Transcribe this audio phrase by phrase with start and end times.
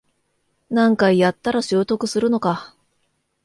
[0.71, 2.73] 何回やったら習得するのか